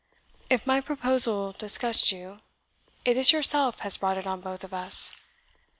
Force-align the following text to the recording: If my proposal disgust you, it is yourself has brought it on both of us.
If 0.49 0.65
my 0.65 0.81
proposal 0.81 1.51
disgust 1.51 2.11
you, 2.11 2.39
it 3.05 3.17
is 3.17 3.31
yourself 3.31 3.81
has 3.81 3.97
brought 3.97 4.17
it 4.17 4.25
on 4.25 4.41
both 4.41 4.63
of 4.63 4.73
us. 4.73 5.11